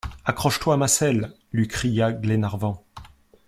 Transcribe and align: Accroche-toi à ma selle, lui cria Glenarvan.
Accroche-toi 0.25 0.73
à 0.73 0.77
ma 0.77 0.87
selle, 0.87 1.31
lui 1.51 1.67
cria 1.67 2.11
Glenarvan. 2.11 2.81